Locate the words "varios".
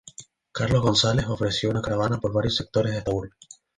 2.33-2.55